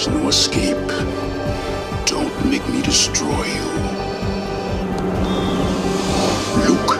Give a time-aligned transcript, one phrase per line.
[0.00, 0.88] There's no escape.
[2.06, 3.66] Don't make me destroy you.
[6.64, 6.92] Luke,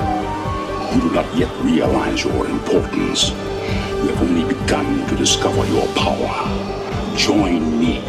[0.92, 3.30] you do not yet realize your importance.
[3.30, 7.16] You have only begun to discover your power.
[7.16, 8.00] Join me,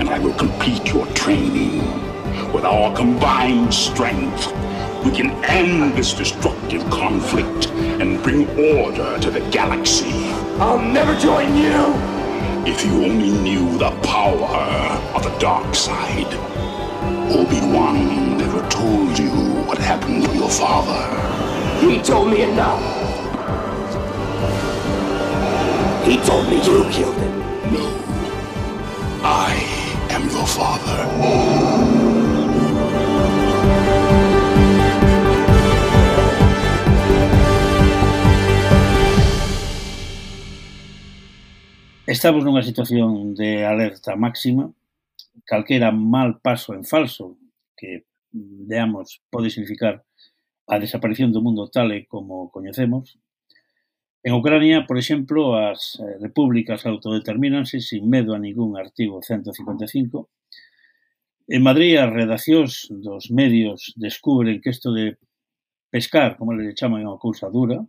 [0.00, 1.78] and I will complete your training.
[2.52, 4.48] With our combined strength,
[5.04, 7.68] we can end this destructive conflict
[8.02, 10.10] and bring order to the galaxy.
[10.58, 12.17] I'll never join you!
[12.66, 16.32] If you only knew the power of the dark side.
[17.30, 19.30] Obi-Wan never told you
[19.66, 21.02] what happened to your father.
[21.80, 22.82] He told me enough.
[26.04, 27.38] He told me you killed him.
[27.72, 27.86] No.
[29.22, 29.54] I
[30.10, 31.97] am your father.
[42.08, 44.72] Estamos nunha situación de alerta máxima.
[45.44, 47.36] Calquera mal paso en falso
[47.76, 50.00] que veamos, pode significar
[50.72, 53.20] a desaparición do mundo tal e como coñecemos.
[54.24, 60.32] En Ucrania, por exemplo, as eh, repúblicas autodeterminanse sin medo a ningún artigo 155.
[61.44, 65.20] En Madrid, as redaccións dos medios descubren que isto de
[65.92, 67.84] pescar, como le chaman, é unha cousa dura.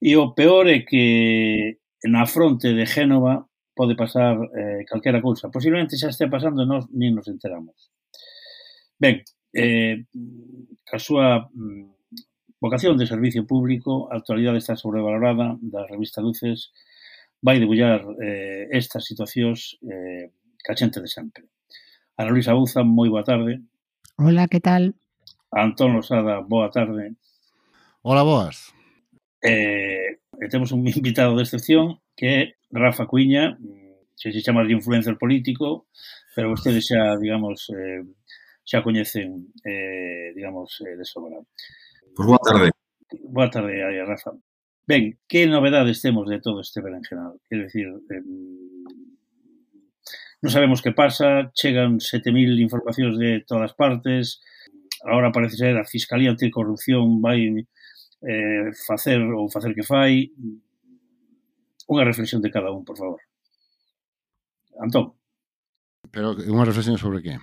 [0.00, 5.48] E o peor é que na fronte de Génova pode pasar eh, calquera cousa.
[5.48, 7.92] Posiblemente xa estea pasando e nós nin nos enteramos.
[8.96, 10.04] Ben, eh,
[10.92, 16.72] a súa mm, vocación de servicio público, a actualidade está sobrevalorada da revista Luces,
[17.44, 20.32] vai debullar eh, estas situacións eh,
[20.64, 21.44] ca xente de sempre.
[22.16, 23.60] Ana Luisa Buza, moi boa tarde.
[24.16, 24.96] Hola, que tal?
[25.52, 27.12] Antón Losada, boa tarde.
[28.00, 28.72] Hola, boas.
[29.44, 32.40] Eh, E temos un invitado de excepción que é
[32.72, 35.88] Rafa Cuiña, mm, se se chama de influencer político,
[36.34, 38.04] pero vostedes xa, digamos, eh,
[38.64, 41.36] xa coñecen, eh, digamos, eh, de sobra.
[41.36, 42.68] Pois pues boa tarde.
[43.22, 44.32] Boa tarde, aí, Rafa.
[44.86, 47.40] Ben, que novedades temos de todo este berenjenal?
[47.48, 48.66] Quer dicir, eh, mm,
[50.44, 54.40] non sabemos que pasa, chegan 7.000 informacións de todas partes,
[55.02, 57.66] agora parece ser a Fiscalía Anticorrupción vai
[58.22, 60.30] eh, facer ou facer que fai
[61.86, 63.20] unha reflexión de cada un, por favor.
[64.80, 65.14] Antón.
[66.10, 67.38] Pero unha reflexión sobre que?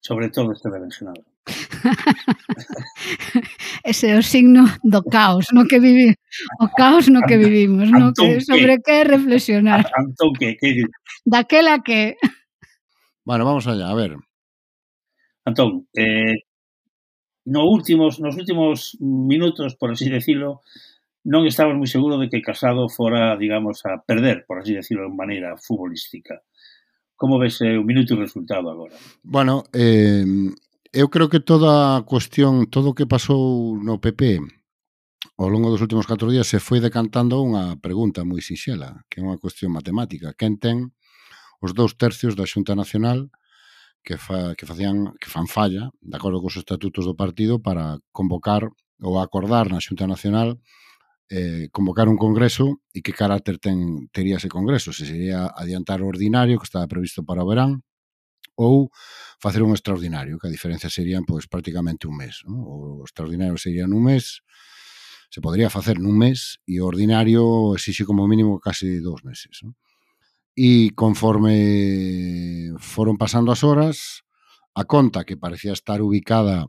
[0.00, 1.24] Sobre todo este berenjenado.
[3.86, 6.18] Ese é o signo do caos no que vivimos,
[6.58, 9.86] o caos no que vivimos, no que sobre que reflexionar.
[9.94, 10.90] Antón que, que
[11.22, 12.18] daquela que
[13.26, 14.16] Bueno, vamos allá, a ver.
[15.44, 16.36] Antón, eh,
[17.46, 20.60] no últimos, nos últimos minutos, por así decirlo,
[21.26, 25.14] non estábamos moi seguros de que Casado fora, digamos, a perder, por así decirlo, de
[25.14, 26.42] maneira futbolística.
[27.14, 28.94] Como ves eh, o minuto e o resultado agora?
[29.22, 30.22] Bueno, eh,
[30.94, 34.42] eu creo que toda a cuestión, todo o que pasou no PP
[35.38, 39.26] ao longo dos últimos 4 días se foi decantando unha pregunta moi sinxela, que é
[39.26, 40.34] unha cuestión matemática.
[40.34, 40.94] Quen ten
[41.60, 43.28] os dous tercios da Xunta Nacional
[44.06, 48.62] que, fa, que facían que fan falla, de acordo cos estatutos do partido, para convocar
[49.02, 50.62] ou acordar na Xunta Nacional
[51.28, 56.06] eh, convocar un congreso e que carácter ten, tería ese congreso, se sería adiantar o
[56.06, 57.82] ordinario que estaba previsto para o verán
[58.54, 58.94] ou
[59.42, 62.62] facer un extraordinario, que a diferencia serían pois prácticamente un mes, ¿no?
[62.62, 64.46] o extraordinario sería un mes,
[65.34, 69.66] se podría facer nun mes e o ordinario exixe como mínimo case dous meses.
[69.66, 69.74] Non?
[70.56, 74.24] E conforme foron pasando as horas,
[74.72, 76.64] a conta que parecía estar ubicada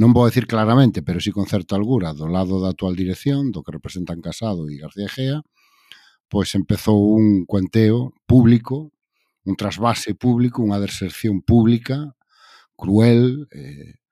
[0.00, 3.62] non vou decir claramente, pero sí con certa algura, do lado da actual dirección, do
[3.62, 5.38] que representan Casado e García Gea,
[6.26, 8.90] pois empezou un cuenteo público,
[9.46, 12.16] un trasvase público, unha deserción pública,
[12.74, 14.02] cruel, eh,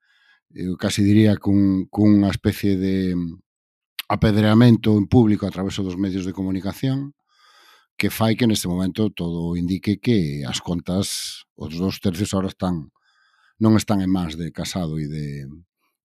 [0.55, 3.17] eu casi diría cun, cunha especie de
[4.07, 7.11] apedreamento en público a través dos medios de comunicación,
[7.97, 12.91] que fai que neste momento todo indique que as contas, os dous tercios ahora están
[13.61, 15.47] non están en mans de Casado e de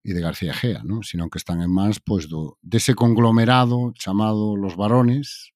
[0.04, 1.02] e de García Gea, non?
[1.02, 5.52] sino que están en mans pois do dese conglomerado chamado Los Varones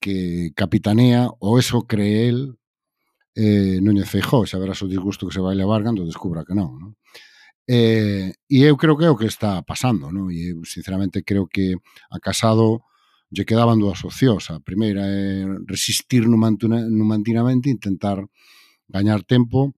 [0.00, 2.56] que capitanea ou eso cree el
[3.36, 6.78] eh, Núñez Feijóo, xa verás o disgusto que se vai levar cando descubra que non,
[6.78, 6.90] non?
[7.70, 10.32] Eh, e eu creo que é o que está pasando, non?
[10.32, 11.76] E eu sinceramente creo que
[12.10, 12.82] a Casado
[13.30, 14.50] lle quedaban dúas opcións.
[14.50, 18.26] A primeira é resistir numantinamente, intentar
[18.90, 19.74] gañar tempo,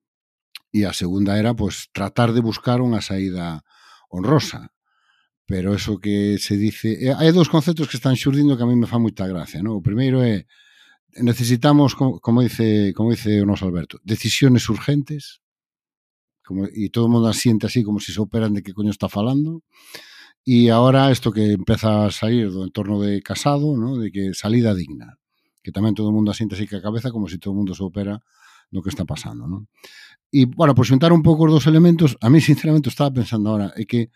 [0.73, 3.61] e a segunda era pois tratar de buscar unha saída
[4.09, 4.73] honrosa.
[5.45, 6.97] Pero eso que se dice...
[7.13, 9.61] Hai dous conceptos que están xurdindo que a mí me fa moita gracia.
[9.61, 9.77] No?
[9.77, 10.49] O primeiro é
[11.21, 15.45] necesitamos, como, como dice como dice o noso Alberto, decisiones urgentes,
[16.41, 18.89] como, e todo o mundo asiente así como se si se operan de que coño
[18.89, 19.61] está falando,
[20.43, 23.95] E agora isto que empeza a sair do entorno de casado, ¿no?
[23.95, 25.23] de que salida digna,
[25.63, 27.59] que tamén todo o mundo asinte así que a cabeza como se si todo o
[27.63, 28.19] mundo se opera
[28.75, 29.47] no que está pasando.
[29.47, 29.71] ¿no?
[30.35, 33.71] E, bueno, por xuntar un pouco os dos elementos, a mí sinceramente estaba pensando ahora,
[33.79, 34.11] é que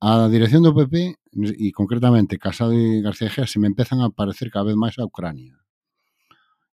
[0.00, 1.16] a dirección do PP
[1.60, 5.04] e concretamente Casado e García Gea se me empezan a parecer cada vez máis a
[5.04, 5.60] Ucrania.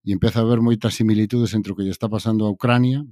[0.03, 3.03] E empeza a haber moitas similitudes entre o que lle está pasando a Ucrania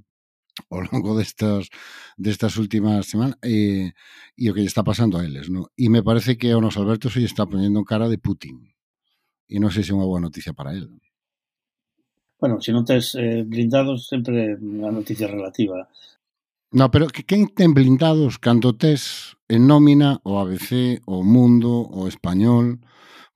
[0.70, 1.68] ao longo destas,
[2.16, 3.92] destas últimas semanas e,
[4.36, 5.48] e o que lle está pasando a eles.
[5.48, 5.68] Non?
[5.76, 8.60] E me parece que ao nos Alberto se lle está ponendo cara de Putin.
[9.48, 10.92] E non sei se é unha boa noticia para ele.
[12.40, 15.88] Bueno, se non tes eh, blindados, sempre unha noticia relativa.
[16.72, 22.08] No, pero que quen ten blindados cando tes en nómina o ABC, o Mundo, o
[22.08, 22.80] Español,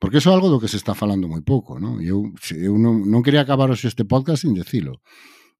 [0.01, 2.01] porque eso é algo do que se está falando moi pouco, non?
[2.01, 5.05] Eu, eu non, non quería acabar este podcast sin decilo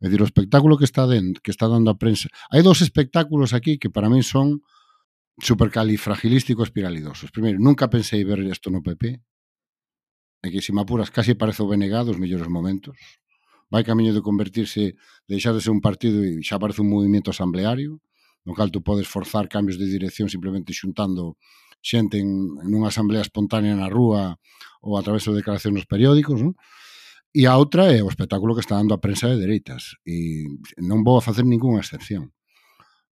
[0.01, 2.29] É dicir, o espectáculo que está dentro, que está dando a prensa.
[2.53, 4.61] Hai dous espectáculos aquí que para min son
[5.41, 7.33] supercalifragilísticos espiralidosos.
[7.33, 9.21] Primeiro, nunca pensei ver isto no PP.
[10.45, 12.97] É que, se me apuras, casi parece o BNG dos mellores momentos.
[13.73, 17.99] Vai camiño de convertirse, deixar de ser un partido e xa parece un movimento asambleario,
[18.47, 21.35] no cal tú podes forzar cambios de dirección simplemente xuntando
[21.83, 24.39] xente en, en unha asamblea espontánea na rúa
[24.87, 26.55] ou a través de declaracións nos periódicos, non?
[27.37, 30.01] E a outra é o espectáculo que está dando a prensa de dereitas.
[30.09, 30.49] E
[30.81, 32.33] non vou a facer ningunha excepción.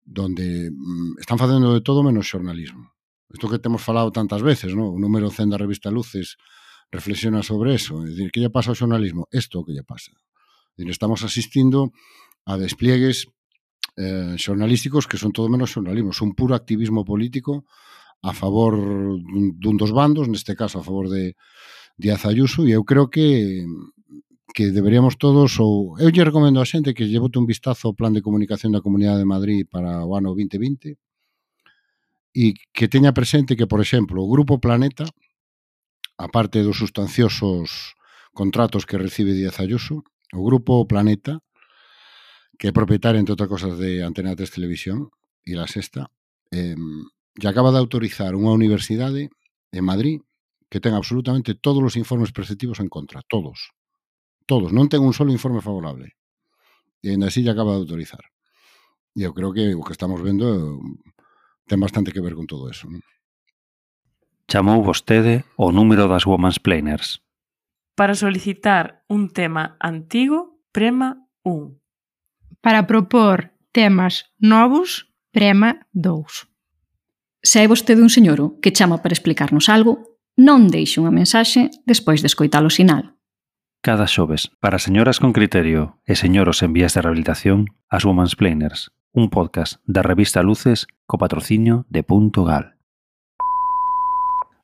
[0.07, 2.95] Donde mm, están facendo de todo menos xornalismo.
[3.35, 4.95] Isto que temos falado tantas veces, non?
[4.95, 6.39] O número 100 da revista Luces
[6.95, 7.99] reflexiona sobre eso.
[7.99, 9.27] É dicir, que lle pasa ao xornalismo?
[9.35, 10.15] Isto que lle pasa.
[10.79, 11.91] Estamos asistindo
[12.47, 13.27] a despliegues
[13.99, 16.15] eh, xornalísticos que son todo menos xornalismo.
[16.15, 17.67] Son puro activismo político
[18.23, 21.35] a favor dun dos bandos, neste caso a favor de
[21.99, 23.67] Díaz Ayuso, e eu creo que
[24.52, 27.96] que deberíamos todos ou eu lle recomendo a xente que lle bote un vistazo ao
[27.96, 30.96] plan de comunicación da Comunidade de Madrid para o ano 2020
[32.32, 35.04] e que teña presente que, por exemplo, o Grupo Planeta,
[36.16, 37.96] aparte dos sustanciosos
[38.32, 41.40] contratos que recibe Díaz Ayuso, o Grupo Planeta,
[42.56, 45.12] que é propietario, entre outras cosas, de Antena 3 Televisión
[45.44, 46.08] e La Sexta,
[46.52, 49.32] eh, e acaba de autorizar unha universidade
[49.72, 50.20] en Madrid
[50.69, 53.72] que ten absolutamente todos os informes preceptivos en contra, todos
[54.52, 56.12] todos, non ten un solo informe favorable.
[57.00, 58.20] E ainda así acaba de autorizar.
[59.16, 62.69] E eu creo que o que estamos vendo mm, ten bastante que ver con todo
[62.69, 62.84] eso.
[62.93, 63.00] Non?
[64.44, 67.25] Chamou vostede o número das Women's Planers.
[67.96, 71.81] Para solicitar un tema antigo, prema 1.
[72.60, 76.52] Para propor temas novos, prema 2.
[77.40, 82.20] Se hai vostede un señoro que chama para explicarnos algo, non deixe unha mensaxe despois
[82.20, 83.16] de escoitar o sinal.
[83.84, 88.94] Cada xoves, para señoras con criterio e señoros en vías de rehabilitación, as Women's Planers,
[89.11, 92.79] un podcast da revista Luces co patrocinio de Punto Gal.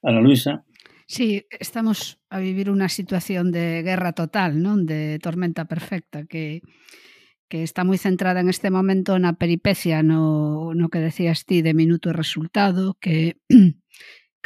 [0.07, 0.63] Ana Luisa,
[1.11, 4.87] Sí, estamos a vivir unha situación de guerra total, non?
[4.87, 6.63] De tormenta perfecta que
[7.51, 11.75] que está moi centrada en este momento na peripecia no, no que decías ti de
[11.75, 13.43] minuto e resultado, que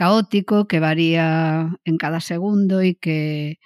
[0.00, 3.60] caótico, que varía en cada segundo e que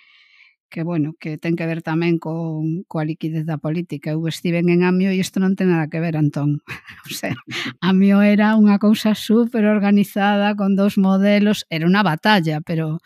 [0.68, 4.12] que bueno, que ten que ver tamén con coa liquidez da política.
[4.12, 6.62] Eu estiven en Amio e isto non ten nada que ver, Antón.
[7.08, 7.34] o sea,
[7.80, 12.98] Amio era unha cousa super organizada con dous modelos, era unha batalla, pero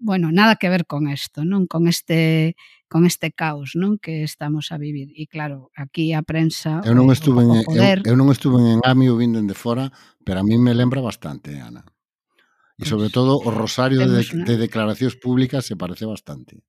[0.00, 1.66] bueno, nada que ver con isto, non?
[1.66, 2.56] Con este
[2.90, 5.14] con este caos, non, que estamos a vivir.
[5.14, 8.02] E claro, aquí a prensa Eu non estuve en, poder...
[8.02, 9.94] eu, eu non estuve en Amio vindo de fora,
[10.26, 11.86] pero a mí me lembra bastante, Ana.
[12.80, 16.64] E sobre todo o eh, rosario de, de declaracións públicas se parece bastante.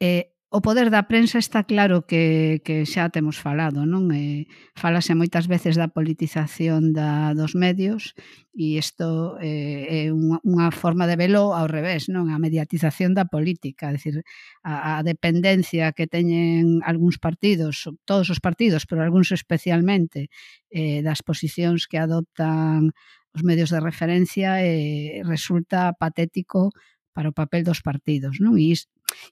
[0.00, 4.06] Eh, o poder da prensa está claro que, que xa temos falado, non?
[4.14, 4.46] Eh,
[4.78, 8.14] falase moitas veces da politización da, dos medios
[8.54, 12.30] e isto eh, é unha, unha forma de velo ao revés, non?
[12.30, 14.22] A mediatización da política, é dicir,
[14.62, 20.30] a, a dependencia que teñen algúns partidos, todos os partidos, pero algúns especialmente,
[20.70, 22.94] eh, das posicións que adoptan
[23.34, 26.70] os medios de referencia eh, resulta patético
[27.10, 28.54] para o papel dos partidos, non?
[28.54, 28.70] E,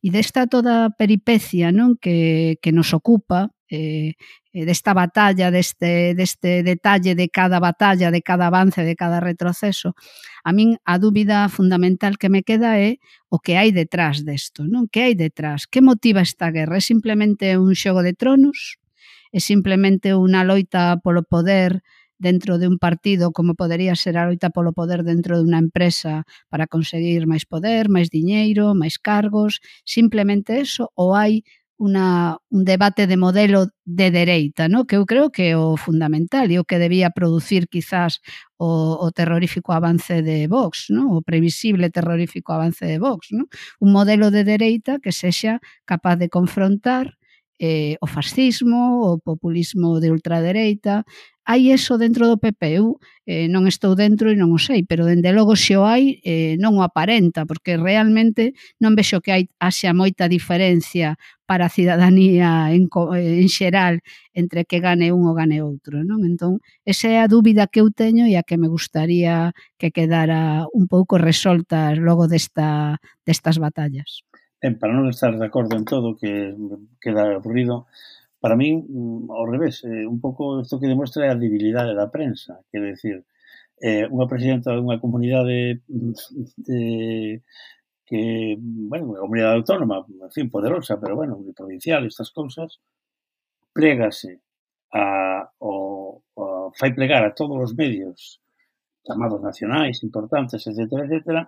[0.02, 4.14] E desta toda peripecia non que, que nos ocupa, eh,
[4.52, 9.96] eh desta batalla, deste, deste detalle de cada batalla, de cada avance, de cada retroceso,
[10.44, 13.00] a min a dúbida fundamental que me queda é
[13.32, 14.86] o que hai detrás desto, non?
[14.92, 15.64] Que hai detrás?
[15.64, 16.76] Que motiva esta guerra?
[16.76, 18.76] É simplemente un xogo de tronos?
[19.32, 21.80] É simplemente unha loita polo poder
[22.22, 26.22] dentro de un partido como podería ser a loita polo poder dentro de unha empresa
[26.46, 31.42] para conseguir máis poder, máis diñeiro, máis cargos, simplemente eso ou hai
[31.82, 34.86] una, un debate de modelo de dereita, ¿no?
[34.86, 38.22] que eu creo que é o fundamental e o que debía producir quizás
[38.54, 41.10] o, o terrorífico avance de Vox, ¿no?
[41.10, 43.34] o previsible terrorífico avance de Vox.
[43.34, 43.50] ¿no?
[43.82, 47.18] Un modelo de dereita que sexa capaz de confrontar
[47.58, 51.04] eh, o fascismo, o populismo de ultradereita,
[51.44, 55.06] hai eso dentro do PP, eu eh, non estou dentro e non o sei, pero
[55.06, 59.42] dende logo se o hai eh, non o aparenta, porque realmente non vexo que hai
[59.58, 64.00] haxa moita diferencia para a cidadanía en, eh, en xeral
[64.32, 66.22] entre que gane un ou gane outro, non?
[66.22, 70.70] Entón, esa é a dúbida que eu teño e a que me gustaría que quedara
[70.70, 74.22] un pouco resolta logo desta, destas batallas.
[74.62, 76.54] Ben, para non estar de acordo en todo, que
[77.02, 77.90] queda aburrido,
[78.42, 82.58] Para min, mm, ao revés, eh, un pouco isto que demostra a debilidade da prensa,
[82.70, 83.16] quer decir,
[83.78, 86.12] eh, unha presidenta dunha comunidade mm,
[86.66, 86.82] de,
[88.02, 92.82] que, bueno, unha comunidade autónoma, en fin, poderosa, pero bueno, provincial, estas cousas,
[93.72, 94.42] prégase
[94.92, 96.44] a, o, o,
[96.75, 98.42] fai plegar a todos os medios
[99.06, 101.46] chamados nacionais, importantes, etc., etc.,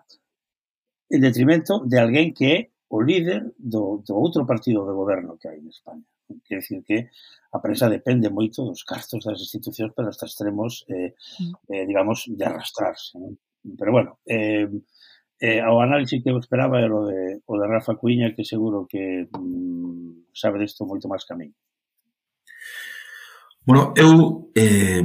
[1.10, 2.58] en detrimento de alguén que é
[2.88, 6.06] o líder do, do outro partido de goberno que hai en España.
[6.44, 7.10] Quer dicir que
[7.52, 11.52] a prensa depende moito dos cartos das institucións pero hasta extremos, eh, mm.
[11.70, 13.18] eh, digamos, de arrastrarse.
[13.20, 13.36] Non?
[13.76, 14.68] Pero bueno, eh,
[15.40, 18.86] eh, ao análisis que eu esperaba era o de, o de Rafa Cuiña, que seguro
[18.88, 21.48] que mm, sabe disto moito máis que a mí.
[23.64, 25.00] Bueno, eu eh,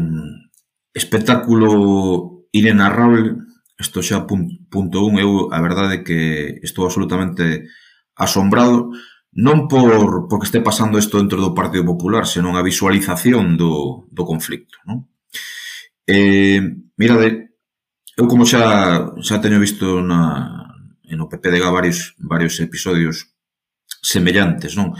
[0.93, 3.39] espectáculo inenarrable,
[3.79, 7.71] isto xa punto, punto un, eu a verdade que estou absolutamente
[8.19, 8.91] asombrado,
[9.33, 14.23] non por porque este pasando isto dentro do Partido Popular, senón a visualización do, do
[14.25, 14.81] conflicto.
[14.89, 15.05] Non?
[16.09, 16.61] Eh,
[16.97, 17.53] mirade,
[18.17, 20.65] eu como xa, xa teño visto na,
[21.05, 23.29] no PP de varios, varios episodios
[24.01, 24.97] semellantes, non?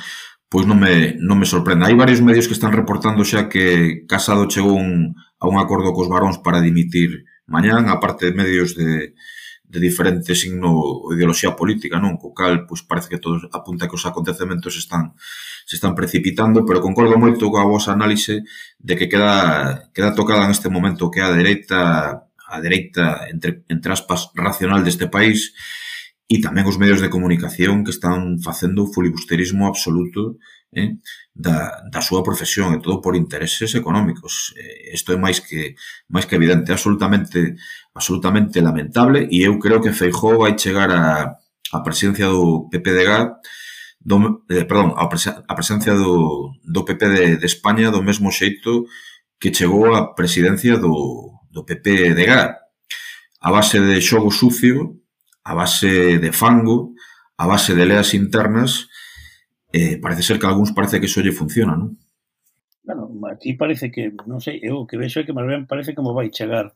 [0.50, 1.86] Pois non me, non me sorprende.
[1.86, 6.10] Hai varios medios que están reportando xa que Casado chegou un, a un acordo cos
[6.10, 9.18] varóns para dimitir mañán, aparte de medios de,
[9.70, 12.18] de diferente signo ou ideoloxía política, non?
[12.18, 15.14] Co cal, pois parece que todos apunta que os acontecementos están
[15.70, 18.42] se están precipitando, pero concordo moito coa vosa análise
[18.82, 24.34] de que queda queda tocada neste momento que a dereita a dereita entre entre aspas
[24.34, 25.54] racional deste país
[26.26, 30.42] e tamén os medios de comunicación que están facendo filibusterismo absoluto
[30.74, 30.98] eh,
[31.34, 34.54] da, da súa profesión e todo por intereses económicos.
[34.54, 35.74] Eh, isto é máis que
[36.10, 37.58] máis que evidente, absolutamente
[38.00, 41.36] absolutamente lamentable e eu creo que Feijóo vai chegar a,
[41.76, 43.06] a presencia do PP de
[44.00, 48.32] do, eh, perdón, a, presen a presencia do, do PP de, de España do mesmo
[48.32, 48.88] xeito
[49.36, 55.04] que chegou a presidencia do, do PP de a base de xogo sucio
[55.44, 56.96] a base de fango
[57.36, 58.88] a base de leas internas
[59.76, 62.00] eh, parece ser que a algúns parece que iso lle funciona, non?
[62.88, 65.92] Bueno, aquí parece que, non sei, eu o que vexo é que máis ben parece
[65.92, 66.72] como vai chegar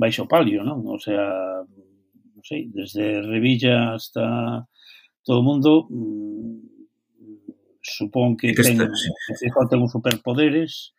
[0.00, 0.80] baixo palio, non?
[0.88, 4.64] O sea, non sei, desde Revilla hasta
[5.20, 6.56] todo o mundo mm,
[7.84, 10.96] supón que, que ten, que ten uns superpoderes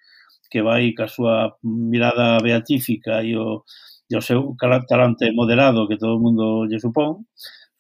[0.51, 3.65] que vai ca súa mirada beatífica e o,
[4.05, 7.25] e o seu talante moderado que todo o mundo lle supón,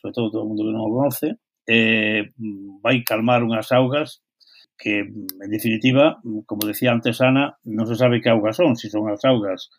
[0.01, 1.37] sobre todo todo o mundo que non o conoce,
[1.69, 2.33] eh,
[2.81, 4.25] vai calmar unhas augas
[4.79, 6.17] que, mm, en definitiva,
[6.49, 9.69] como decía antes Ana, non se sabe que augas son, se si son as augas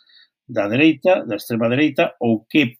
[0.52, 2.78] da dereita, da extrema dereita, ou que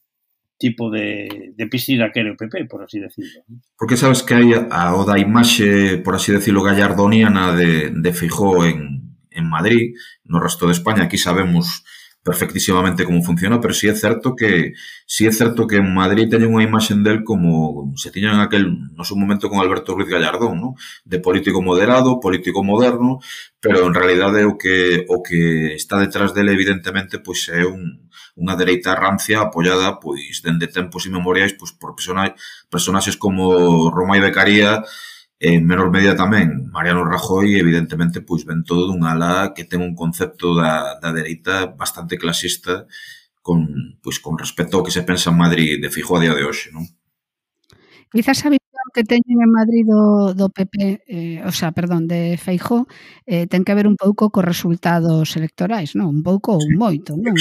[0.63, 3.43] tipo de, de piscina quere o PP, por así decirlo.
[3.75, 8.63] Porque sabes que hai a, o da imaxe, por así decirlo, gallardoniana de, de Fijó
[8.63, 11.83] en, en Madrid, no resto de España, aquí sabemos
[12.23, 14.75] perfectísimamente como funciona, pero sí é certo que
[15.07, 19.03] sí é certo que en Madrid teñen unha imaxe del como se tiñan aquel no
[19.03, 20.69] seu momento con Alberto Ruiz Gallardón, ¿no?
[21.03, 23.19] de político moderado, político moderno,
[23.59, 28.07] pero en realidade o que o que está detrás dele evidentemente pois é un
[28.39, 32.39] unha dereita rancia apoiada pois dende tempos inmemoriais pois por personaxes,
[32.71, 34.81] personaxes como Romai Becaría,
[35.43, 39.99] en menor medida tamén Mariano Rajoy evidentemente pois ven todo dunha ala que ten un
[39.99, 42.87] concepto da, da dereita bastante clasista
[43.43, 43.67] con,
[43.99, 46.71] pois, con respecto ao que se pensa en Madrid de fijo a día de hoxe,
[46.71, 46.87] non?
[48.15, 52.39] Quizás a visión que teñen en Madrid do, do PP, eh, o sea, perdón, de
[52.39, 52.87] Feijó,
[53.27, 56.07] eh, ten que ver un pouco cos resultados electorais, non?
[56.07, 56.71] Un pouco ou sí.
[56.79, 57.35] moito, non?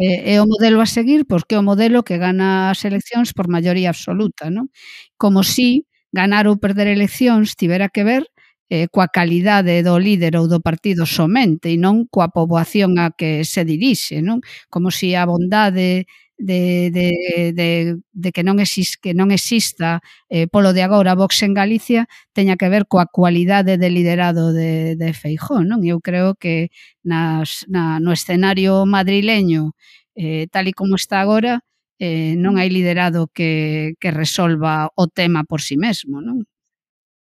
[0.00, 3.52] é eh, o modelo a seguir, porque é o modelo que gana as eleccións por
[3.52, 4.72] maioría absoluta, non?
[5.20, 5.84] Como si
[6.14, 8.22] ganar ou perder eleccións tivera que ver
[8.70, 13.44] eh, coa calidade do líder ou do partido somente e non coa poboación a que
[13.44, 14.40] se dirixe, non?
[14.72, 16.06] Como se si a bondade
[16.38, 21.42] de, de, de, de que non exis, que non exista eh, polo de agora Vox
[21.46, 25.84] en Galicia teña que ver coa cualidade de liderado de, de Feijó, non?
[25.86, 26.74] Eu creo que
[27.06, 29.76] nas, na, no escenario madrileño
[30.16, 31.62] eh, tal e como está agora,
[31.98, 36.46] eh, non hai liderado que, que resolva o tema por si sí mesmo, non?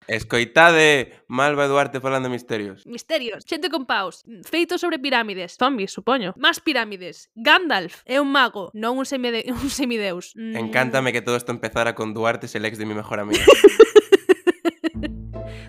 [0.07, 2.85] Escoitade Malva Duarte falando misterios.
[2.85, 6.33] Misterios, xente con paus, feito sobre pirámides, zombies, supoño.
[6.35, 7.29] Más pirámides.
[7.35, 10.35] Gandalf é un mago, non un, semide un semideus.
[10.35, 10.57] Mm.
[10.67, 13.39] Encántame que todo isto empezara con Duarte, el ex de mi mejor amigo.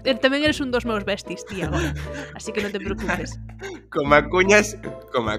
[0.04, 1.94] Eh, tamén eres un dos meus besties, tía, agora.
[2.36, 3.38] Así que non te preocupes.
[3.92, 4.76] Coma cuñas,
[5.12, 5.38] coma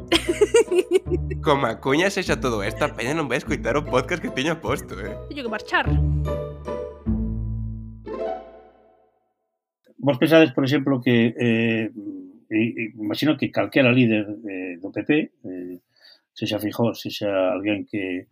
[1.44, 5.14] Coma cuñas xa todo esta peña non vai escoitar o podcast que teño posto, eh.
[5.30, 5.86] Teño que marchar.
[10.04, 11.92] Vos pensades, por exemplo, que eh,
[12.96, 15.12] imagino que calquera líder eh, do PP
[15.48, 15.80] eh,
[16.34, 18.28] se xa fijó, se xa alguén que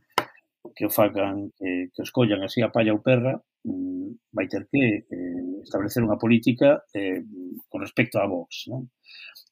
[0.75, 4.67] que o fagan, que, que os collan así a palla ou perra, mm, vai ter
[4.69, 7.25] que eh, establecer unha política eh,
[7.67, 8.69] con respecto a Vox.
[8.69, 8.85] Non?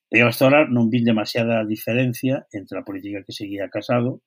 [0.10, 4.26] E hasta ahora non vin demasiada diferencia entre a política que seguía Casado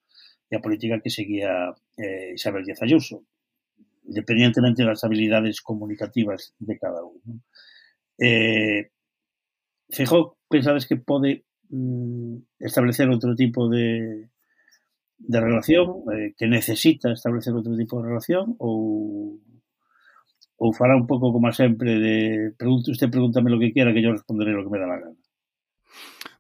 [0.51, 3.27] e a política que seguía eh, Isabel Díaz Ayuso,
[4.07, 7.19] independientemente das habilidades comunicativas de cada un.
[7.27, 7.39] Non?
[8.19, 8.91] Eh,
[9.93, 14.32] Feijó, pensades que pode mm, establecer outro tipo de,
[15.23, 19.39] de relación eh, que necesita establecer outro tipo de relación ou
[20.63, 22.17] ou fará un pouco como sempre de
[22.59, 25.19] pregunte usted pregúntame lo que quiera que yo responderé lo que me da la gana.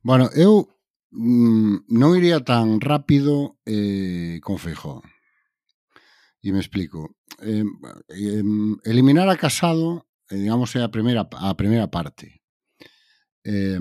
[0.02, 0.66] Bueno, eu
[1.14, 5.02] mm, non iría tan rápido eh, con Feijó.
[6.42, 7.14] E me explico.
[7.38, 7.62] Eh,
[8.10, 8.42] eh,
[8.82, 12.41] eliminar a Casado, eh, digamos, é a primeira, a primeira parte.
[13.44, 13.78] Eh,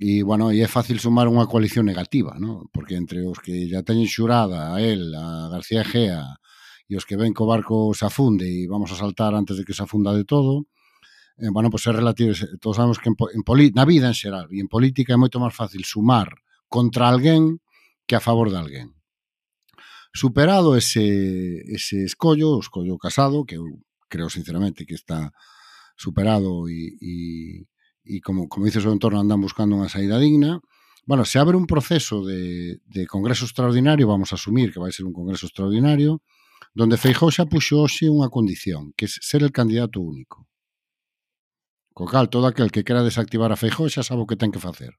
[0.00, 2.64] e, bueno, e é fácil sumar unha coalición negativa, ¿no?
[2.72, 6.40] porque entre os que já teñen xurada a él, a García Gea,
[6.88, 9.64] e os que ven que o barco se afunde e vamos a saltar antes de
[9.68, 10.64] que se afunda de todo,
[11.36, 14.60] eh, bueno, pues é relativo, todos sabemos que en, en na vida en xeral e
[14.60, 16.32] en política é moito máis fácil sumar
[16.68, 17.60] contra alguén
[18.08, 18.88] que a favor de alguén.
[20.14, 23.66] Superado ese, ese escollo, o escollo casado, que eu
[24.08, 25.34] creo sinceramente que está
[25.96, 27.14] superado e, e
[28.04, 30.60] e como, como dices o entorno andan buscando unha saída digna.
[31.08, 35.08] Bueno, se abre un proceso de, de congreso extraordinario, vamos a asumir que vai ser
[35.08, 36.20] un congreso extraordinario,
[36.72, 40.48] donde Feijó xa puxo hoxe unha condición, que é ser el candidato único.
[41.94, 44.60] Co cal, todo aquel que quera desactivar a Feijó xa sabe o que ten que
[44.60, 44.96] facer.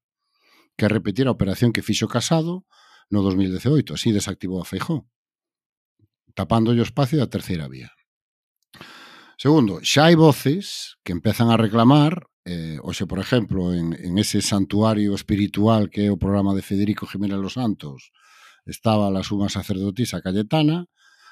[0.80, 2.66] Que repetir a operación que fixo Casado
[3.12, 5.06] no 2018, así desactivou a Feijó,
[6.34, 7.92] tapando o espacio da terceira vía.
[9.36, 14.40] Segundo, xa hai voces que empezan a reclamar Eh, oxe, por exemplo, en, en ese
[14.42, 18.14] santuario espiritual que é o programa de Federico Jiménez Los Santos,
[18.70, 20.86] estaba la suma sacerdotisa Cayetana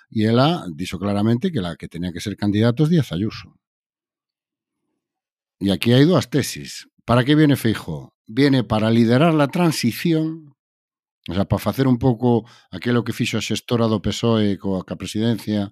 [0.10, 3.54] e ela dixo claramente que la que tenía que ser candidatos Díaz Ayuso.
[5.62, 6.90] E aquí hai dúas tesis.
[7.06, 8.18] Para que viene Feijo?
[8.26, 10.58] Viene para liderar la transición,
[11.30, 15.70] o sea, para facer un pouco aquilo que fixo a xestora do PSOE coa presidencia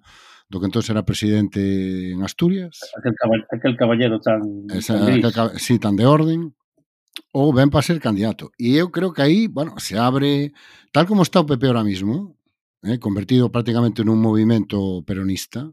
[0.52, 2.76] do que entón era presidente en Asturias.
[2.92, 4.68] Aquel, caball aquel caballero tan...
[4.68, 6.52] Esa, tan aquel, sí, tan de orden.
[7.32, 8.52] Ou ben para ser candidato.
[8.60, 10.52] E eu creo que aí, bueno, se abre...
[10.92, 12.36] Tal como está o PP ahora mismo,
[12.84, 15.72] eh, convertido prácticamente nun movimento peronista,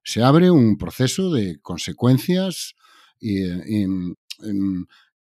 [0.00, 2.72] se abre un proceso de consecuencias
[3.20, 4.80] e e eh,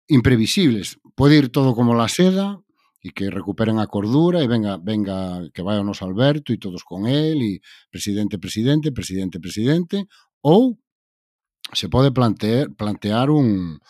[0.06, 1.02] imprevisibles.
[1.18, 2.62] Pode ir todo como la seda,
[3.00, 6.84] e que recuperen a cordura e venga, venga que vai o noso Alberto e todos
[6.84, 7.52] con el e
[7.88, 9.96] presidente, presidente, presidente, presidente
[10.44, 10.76] ou
[11.72, 13.80] se pode plantear, plantear un,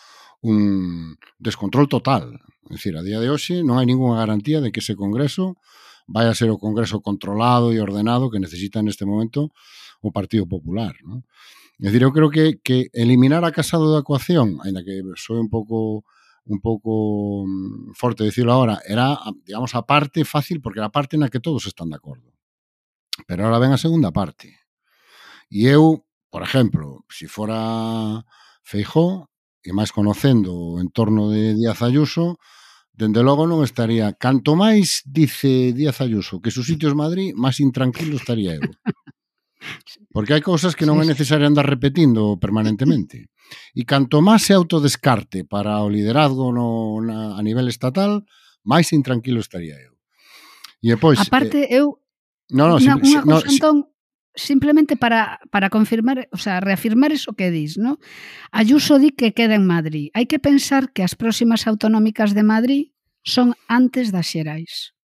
[0.41, 2.39] un descontrol total.
[2.69, 5.59] É dicir, a día de hoxe non hai ninguna garantía de que ese Congreso
[6.07, 9.51] vai a ser o Congreso controlado e ordenado que necesita neste momento
[9.99, 10.95] o Partido Popular.
[11.03, 11.27] Non?
[11.81, 15.49] É dicir, eu creo que, que eliminar a Casado da ecuación, ainda que soe un
[15.49, 16.05] pouco
[16.45, 21.17] un pouco mm, forte decirlo ahora, era, digamos, a parte fácil porque era a parte
[21.17, 22.33] na que todos están de acordo.
[23.27, 24.57] Pero ahora ven a segunda parte.
[25.51, 28.23] E eu, por exemplo, se si fora
[28.63, 32.41] Feijó, e máis conocendo o entorno de Díaz Ayuso,
[32.89, 34.09] dende logo non estaría.
[34.17, 38.65] Canto máis dice Díaz Ayuso que sus sitios Madrid, máis intranquilo estaría eu.
[40.13, 43.29] Porque hai cousas que non é necesario andar repetindo permanentemente.
[43.75, 48.23] E canto máis se autodescarte para o liderazgo no, na, a nivel estatal,
[48.63, 49.93] máis intranquilo estaría eu.
[50.81, 51.19] E pois...
[51.19, 51.99] Aparte, eh, eu...
[52.51, 53.91] No, no, na, sim, no, Antón,
[54.35, 57.99] simplemente para, para confirmar, o sea, reafirmar eso que dis, ¿no?
[58.51, 60.11] Ayuso di que queda en Madrid.
[60.15, 62.83] Hai que pensar que as próximas autonómicas de Madrid
[63.23, 64.95] son antes das xerais.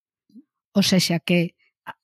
[0.72, 1.57] O sexa que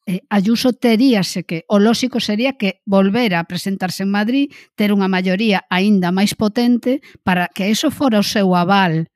[0.06, 5.12] eh, Ayuso teríase que, o lóxico sería que volvera a presentarse en Madrid, ter unha
[5.12, 9.08] maioría aínda máis potente para que eso fora o seu aval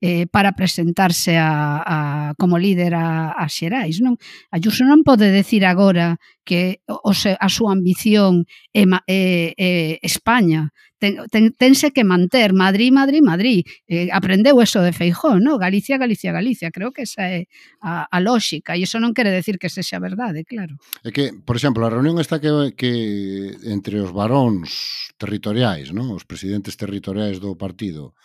[0.00, 1.96] eh, para presentarse a, a,
[2.38, 3.98] como líder a, a Xerais.
[4.04, 4.20] Non?
[4.52, 8.44] Ayuso non pode decir agora que o, o, a súa ambición
[8.76, 9.20] é, é,
[9.56, 9.70] é
[10.04, 10.70] España,
[11.06, 13.62] ten, ten, tense que manter Madrid, Madrid, Madrid.
[13.86, 15.58] Eh, aprendeu eso de Feijó, no?
[15.58, 16.74] Galicia, Galicia, Galicia.
[16.74, 17.46] Creo que esa é
[17.78, 20.74] a, a lógica e iso non quere decir que sexa verdade, claro.
[21.06, 26.10] É que, por exemplo, a reunión está que, que entre os varóns territoriais, non?
[26.10, 28.18] Os presidentes territoriais do partido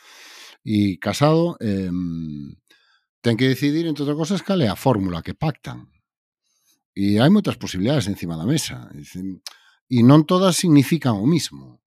[0.66, 1.90] e Casado eh,
[3.22, 5.90] ten que decidir, entre outras cosas, cal é a fórmula que pactan.
[6.98, 8.90] E hai moitas posibilidades encima da mesa.
[9.92, 11.81] E non todas significan o mismo.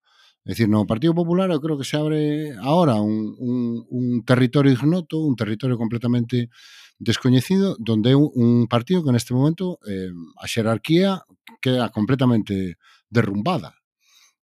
[0.44, 4.76] É dicir, no Partido Popular eu creo que se abre agora un, un, un territorio
[4.76, 6.52] ignoto, un territorio completamente
[7.00, 11.24] descoñecido, donde é un partido que neste momento eh, a xerarquía
[11.64, 12.76] queda completamente
[13.08, 13.80] derrumbada.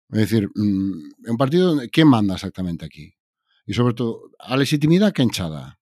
[0.09, 3.13] É dicir, é mm, un partido onde quen manda exactamente aquí?
[3.69, 5.77] E sobre todo, a legitimidade que enchada.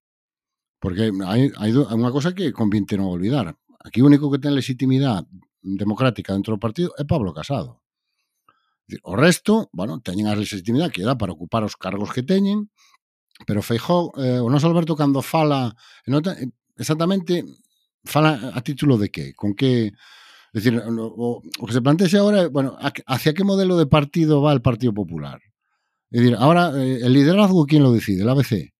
[0.83, 3.55] Porque hai, hai unha cosa que convinte non olvidar.
[3.79, 5.31] Aquí o único que ten legitimidade
[5.63, 7.79] democrática dentro do partido é Pablo Casado.
[9.03, 12.71] O resto, bueno, teñen a legitimidade que dá para ocupar os cargos que teñen,
[13.45, 15.75] pero Feijó, eh, o noso Alberto cando fala,
[16.05, 16.35] nota,
[16.75, 17.45] exactamente
[18.03, 19.93] fala a título de que, con que
[20.53, 22.75] Es decir, o, o que se plantea é, bueno,
[23.05, 25.39] ¿hacia que modelo de partido va el Partido Popular?
[26.09, 28.25] Dicir, agora ahora, ¿el liderazgo quién lo decide?
[28.25, 28.73] ¿La ABC?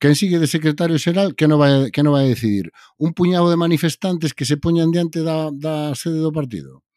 [0.00, 1.34] Quen sigue de secretario xeral?
[1.34, 2.72] que non vai, que no vai a decidir?
[2.96, 6.87] ¿Un puñado de manifestantes que se poñan diante da, da sede do partido?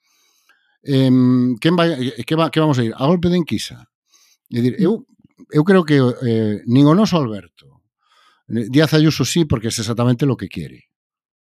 [0.83, 1.09] Eh,
[1.61, 2.93] quen vai, que, va, que vamos a ir?
[2.97, 3.87] A golpe de enquisa?
[4.51, 5.05] É dicir, eu,
[5.51, 7.81] eu creo que eh, nin o noso Alberto,
[8.51, 10.91] Díaz Ayuso sí, porque é exactamente lo que quere.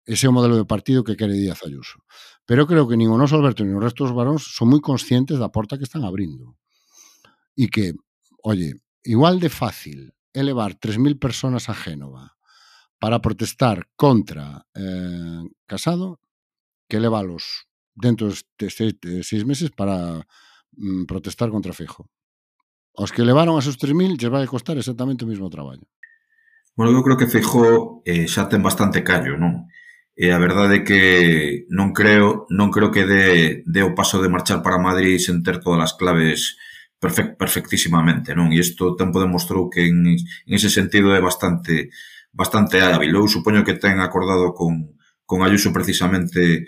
[0.05, 2.01] Ese é o modelo de partido que quere Díaz Ayuso.
[2.45, 4.81] Pero eu creo que nin o noso Alberto nin o resto dos varóns son moi
[4.81, 6.57] conscientes da porta que están abrindo.
[7.53, 7.93] E que,
[8.41, 12.35] oye, igual de fácil elevar 3.000 personas a Génova
[12.99, 16.19] para protestar contra eh, Casado
[16.89, 20.21] que leválos dentro de seis, de seis meses para
[20.75, 22.05] mm, protestar contra Feijo.
[22.95, 25.83] Os que levaron a esos 3.000 lle vai costar exactamente o mesmo traballo.
[26.75, 29.71] Bueno, eu creo que Feijó eh, xa ten bastante callo, non?
[30.15, 31.01] E eh, a verdade é que
[31.71, 35.63] non creo non creo que dé, dé o paso de marchar para Madrid sen ter
[35.63, 36.59] todas as claves
[36.99, 38.51] perfect, perfectísimamente, non?
[38.51, 41.91] E isto tempo demostrou que en, en ese sentido é bastante
[42.35, 43.15] bastante hábil.
[43.15, 46.67] Eu supoño que ten acordado con, con Ayuso precisamente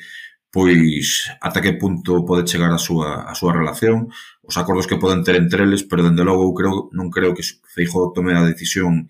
[0.58, 4.10] pois ata que punto pode chegar a súa, a súa relación,
[4.42, 7.46] os acordos que poden ter entre eles, pero dende logo eu creo, non creo que
[7.46, 9.06] Feijó tome a decisión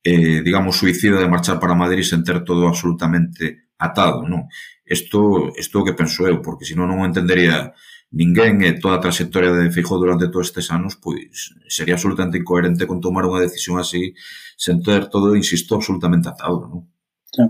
[0.00, 4.48] eh, digamos, suicida de marchar para Madrid sen ter todo absolutamente atado, non?
[4.88, 7.76] Isto, isto que penso eu, porque senón non entendería
[8.08, 12.88] ninguén e toda a trayectoria de Feijó durante todos estes anos, pois sería absolutamente incoherente
[12.88, 14.16] con tomar unha decisión así
[14.56, 16.80] sen ter todo, insisto, absolutamente atado, non?
[17.28, 17.44] Sí.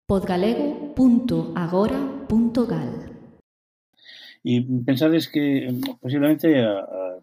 [0.09, 2.89] podgalego.agora.gal
[4.41, 4.57] E
[4.89, 5.69] pensades que
[6.01, 7.21] posiblemente a, a,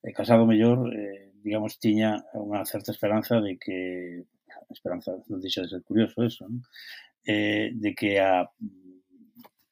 [0.00, 3.78] a casado mellor eh, digamos, tiña unha certa esperanza de que
[4.70, 6.62] esperanza, non deixa de ser curioso eso, non?
[7.26, 8.48] Eh, de que a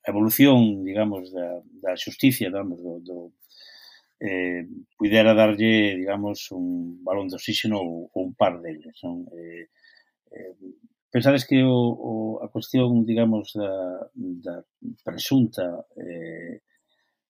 [0.06, 3.16] evolución, digamos, da, da justicia, digamos, do, do
[4.20, 8.96] eh, pudera darlle, digamos, un balón de oxígeno ou, ou un par deles.
[9.02, 9.24] Non?
[9.33, 9.66] Eh,
[10.30, 10.54] eh,
[11.11, 12.12] pensades que o, o,
[12.44, 14.56] a cuestión, digamos, da, da
[15.04, 16.61] presunta eh,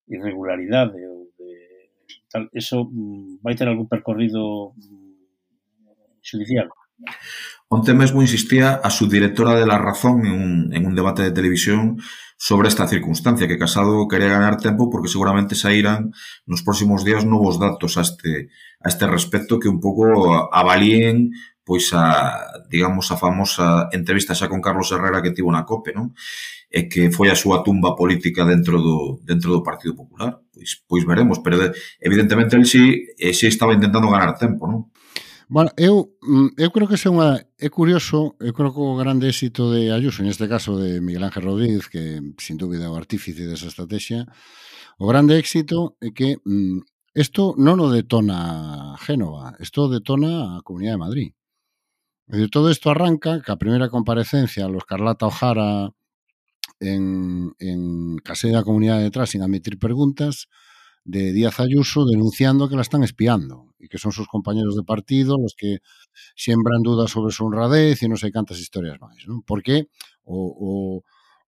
[0.07, 1.51] irregularidade ou de
[2.29, 5.11] tal, eso mm, vai ter algún percorrido mm,
[6.21, 6.69] judicial.
[7.67, 11.97] Onte mesmo insistía a subdirectora de La Razón en un, en un debate de televisión
[12.37, 16.11] sobre esta circunstancia, que Casado quería ganar tempo porque seguramente sairán
[16.45, 18.49] nos próximos días novos datos a este,
[18.81, 21.31] a este respecto que un pouco avalíen
[21.63, 26.13] pois a, digamos, a famosa entrevista xa con Carlos Herrera que tivo na COPE, non?
[26.71, 30.41] E que foi a súa tumba política dentro do, dentro do Partido Popular.
[30.49, 31.71] Pois, pois veremos, pero eh,
[32.01, 34.89] evidentemente ele si, eh, si estaba intentando ganar tempo, non?
[35.51, 39.27] Bueno, eu, mm, eu creo que é unha é curioso, eu creo que o grande
[39.27, 43.43] éxito de Ayuso, neste caso de Miguel Ángel Rodríguez, que sin dúbida é o artífice
[43.43, 44.23] desa estrategia,
[44.95, 50.95] o grande éxito é que mm, isto non o detona Génova, isto detona a Comunidade
[50.95, 51.29] de Madrid.
[52.31, 55.91] E todo isto arranca que a primeira comparecencia a los Carlata Ojara
[56.79, 57.79] en, en
[58.23, 60.47] Casé da Comunidade de Trás sin admitir preguntas
[61.03, 65.35] de Díaz Ayuso denunciando que la están espiando e que son sus compañeros de partido
[65.35, 65.83] los que
[66.39, 69.27] siembran dudas sobre su honradez y no sei cantas historias máis.
[69.27, 69.43] Non?
[69.43, 69.91] Porque
[70.23, 70.71] o, o,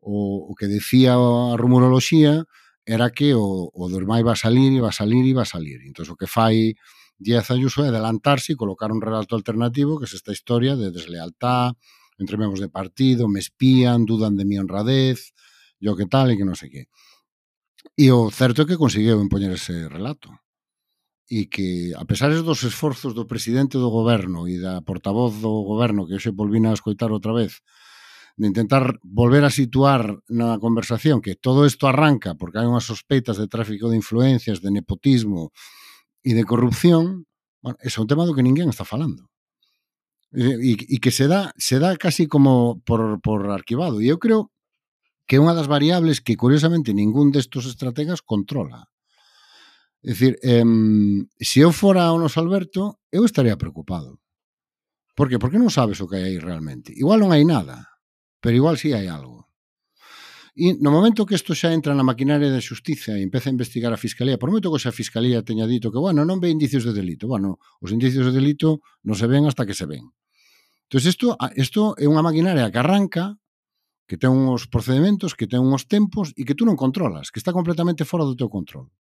[0.04, 0.14] o,
[0.50, 2.44] o que decía a rumoroloxía
[2.84, 5.80] era que o, o do iba a salir, iba a salir, iba a salir.
[5.88, 6.76] Entón, o que fai
[7.24, 11.74] Díaz Ayuso de adelantarse e colocar un relato alternativo que es esta historia de deslealtad
[12.20, 15.34] entre membros de partido, me espían, dudan de mi honradez,
[15.80, 16.84] yo que tal e que non sei que.
[17.98, 20.30] E o certo é que conseguiu empoñer ese relato
[21.26, 26.06] e que, a pesar dos esforzos do presidente do goberno e da portavoz do goberno,
[26.06, 27.64] que hoxe volvina a escoitar outra vez,
[28.38, 33.38] de intentar volver a situar na conversación que todo isto arranca porque hai unhas sospeitas
[33.38, 35.54] de tráfico de influencias, de nepotismo,
[36.24, 37.28] e de corrupción,
[37.60, 39.28] bueno, ese é un tema do que ninguén está falando.
[40.34, 44.02] E, e que se dá, se dá casi como por, por arquivado.
[44.02, 44.50] E eu creo
[45.28, 48.90] que é unha das variables que, curiosamente, ningún destos estrategas controla.
[50.04, 50.66] É dicir, eh,
[51.40, 54.20] se eu fora o noso Alberto, eu estaría preocupado.
[55.16, 55.38] Por que?
[55.38, 56.90] Porque non sabes o que hai aí realmente.
[56.92, 58.02] Igual non hai nada,
[58.42, 59.53] pero igual sí hai algo.
[60.54, 63.90] E no momento que isto xa entra na maquinaria da xustiza e empeza a investigar
[63.90, 66.86] a Fiscalía, por moito que xa a Fiscalía teña dito que, bueno, non ve indicios
[66.86, 67.26] de delito.
[67.26, 70.14] Bueno, os indicios de delito non se ven hasta que se ven.
[70.86, 73.42] Entón, isto, isto é unha maquinaria que arranca,
[74.06, 77.50] que ten uns procedementos, que ten uns tempos e que tú non controlas, que está
[77.50, 78.94] completamente fora do teu control.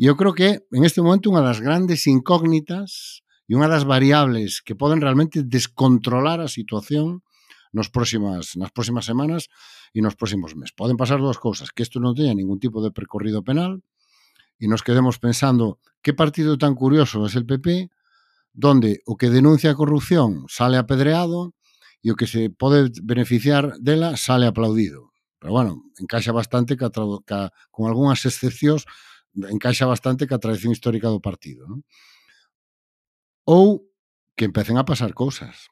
[0.00, 4.64] E eu creo que en este momento unha das grandes incógnitas e unha das variables
[4.64, 7.20] que poden realmente descontrolar a situación
[7.72, 9.48] nos próximas, nas próximas semanas
[9.92, 10.72] e nos próximos meses.
[10.72, 13.80] Poden pasar dúas cousas, que isto non teña ningún tipo de percorrido penal
[14.58, 17.90] e nos quedemos pensando que partido tan curioso é el PP
[18.52, 21.54] donde o que denuncia a corrupción sale apedreado
[22.02, 25.14] e o que se pode beneficiar dela sale aplaudido.
[25.38, 28.82] Pero bueno, encaixa bastante ca, ca, con algunhas excepcións
[29.46, 31.70] encaixa bastante ca tradición histórica do partido.
[31.70, 31.80] Non?
[33.46, 33.86] Ou
[34.34, 35.70] que empecen a pasar cousas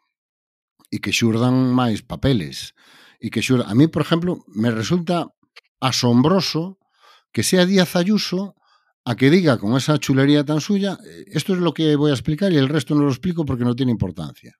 [0.96, 2.72] e que xurdan máis papeles.
[3.20, 3.68] E que xurdan...
[3.68, 5.28] A mí, por exemplo, me resulta
[5.76, 6.80] asombroso
[7.28, 8.56] que sea Díaz Ayuso
[9.04, 12.18] a que diga con esa chulería tan suya, eh, esto es lo que voy a
[12.18, 14.56] explicar y el resto no lo explico porque no tiene importancia.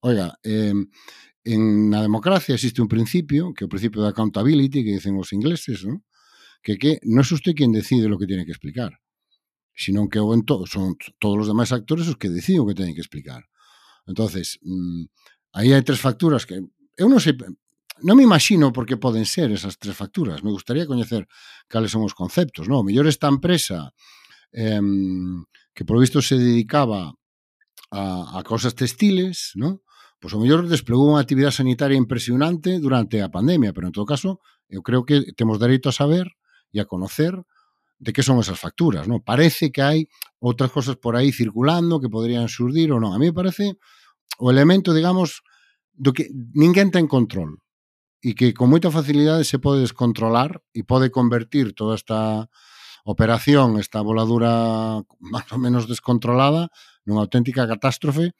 [0.00, 0.74] Oiga, eh,
[1.44, 5.32] en la democracia existe un principio, que é o principio de accountability, que dicen os
[5.32, 6.02] ingleses, ¿no?
[6.60, 8.98] que que non é usted quen decide lo que tiene que explicar,
[9.72, 12.98] sino que o ento, son todos os demais actores os que deciden o que teñen
[12.98, 13.46] que explicar.
[14.08, 15.04] Entonces, mmm,
[15.52, 16.56] aí hai tres facturas que
[16.98, 17.36] eu non sei,
[18.02, 20.42] non me imagino por que poden ser esas tres facturas.
[20.42, 21.28] Me gustaría coñecer
[21.68, 22.82] cales son os conceptos, non?
[22.82, 23.92] O mellor esta empresa
[24.50, 24.82] eh,
[25.76, 27.14] que por visto se dedicaba
[27.92, 28.02] a,
[28.34, 29.84] a cosas textiles, non?
[30.18, 34.42] Pois o mellor desplegou unha actividade sanitaria impresionante durante a pandemia, pero en todo caso,
[34.66, 36.26] eu creo que temos dereito a saber
[36.74, 37.38] e a conocer
[37.98, 39.22] de que son esas facturas, non?
[39.22, 39.98] Parece que hai
[40.38, 43.14] outras cosas por aí circulando que poderían surdir ou non.
[43.14, 43.78] A mí me parece
[44.36, 45.40] o elemento, digamos,
[45.96, 47.58] do que ninguén ten control
[48.20, 52.50] e que con moita facilidade se pode descontrolar e pode convertir toda esta
[53.08, 55.00] operación, esta voladura
[55.32, 56.68] máis ou menos descontrolada
[57.06, 58.36] nunha auténtica catástrofe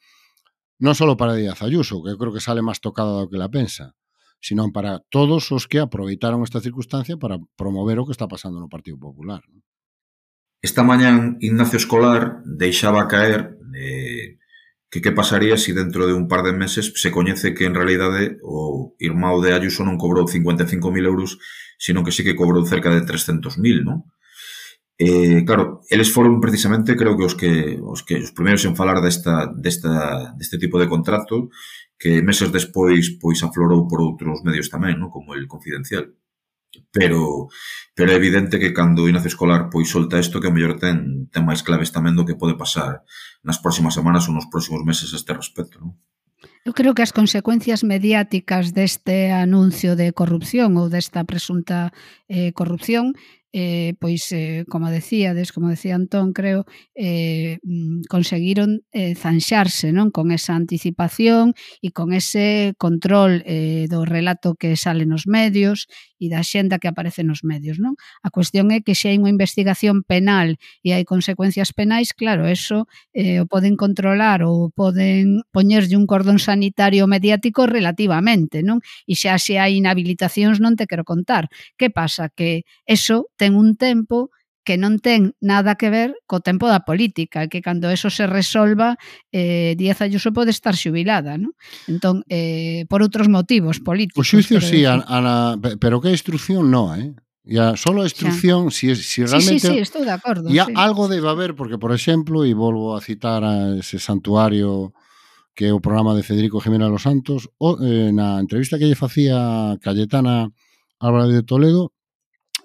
[0.79, 3.51] non só para Díaz Ayuso, que eu creo que sale máis tocada do que la
[3.51, 3.99] pensa,
[4.39, 8.71] sino para todos os que aproveitaron esta circunstancia para promover o que está pasando no
[8.71, 9.43] Partido Popular.
[10.63, 14.39] Esta mañán Ignacio Escolar deixaba caer eh,
[14.89, 17.77] que que pasaría se si dentro de un par de meses se coñece que en
[17.77, 21.37] realidade o irmão de Ayuso non cobrou 55.000 euros,
[21.77, 24.09] sino que sí que cobrou cerca de 300.000, non?
[24.99, 28.99] Eh, claro, eles foron precisamente, creo que os que os que os primeiros en falar
[28.99, 31.47] desta desta deste tipo de contrato
[32.01, 35.13] que meses despois pois aflorou por outros medios tamén, non?
[35.13, 36.11] Como el Confidencial.
[36.91, 37.49] Pero,
[37.93, 41.29] pero é evidente que cando o Ignacio Escolar pois solta isto que o mellor ten,
[41.33, 43.05] ten máis claves tamén do que pode pasar
[43.45, 45.81] nas próximas semanas ou nos próximos meses a este respecto.
[45.81, 45.97] Non?
[46.63, 51.91] Eu creo que as consecuencias mediáticas deste anuncio de corrupción ou desta presunta
[52.27, 53.15] eh, corrupción
[53.51, 60.13] eh, pois, eh, como decíades, como decía Antón, creo, eh, mm, conseguiron eh, zanxarse non
[60.13, 65.89] con esa anticipación e con ese control eh, do relato que sale nos medios
[66.21, 67.81] e da xenda que aparece nos medios.
[67.81, 67.97] Non?
[68.21, 72.85] A cuestión é que se hai unha investigación penal e hai consecuencias penais, claro, eso
[73.15, 78.83] eh, o poden controlar ou poden poñerlle un cordón sanitario mediático relativamente, non?
[79.09, 81.49] E xa se hai inhabilitacións non te quero contar.
[81.79, 82.29] Que pasa?
[82.29, 84.35] Que eso ten un tempo
[84.67, 88.99] que non ten nada que ver co tempo da política, que cando eso se resolva,
[89.31, 91.55] eh, Díaz Ayuso pode estar xubilada, non?
[91.89, 94.21] Entón, eh, por outros motivos políticos.
[94.21, 97.09] O xuicio sí, a, a la, pero que a instrucción non, eh?
[97.49, 99.57] Ya, solo a instrucción, si, si realmente...
[99.57, 100.53] Sí, sí, sí, estou de acordo.
[100.53, 100.73] Ya sí.
[100.77, 104.93] algo debe haber, porque, por exemplo, e volvo a citar a ese santuario
[105.57, 108.93] que é o programa de Federico Jiménez Los Santos, o, eh, na entrevista que lle
[108.93, 110.53] facía Cayetana
[111.01, 111.91] Álvarez de Toledo,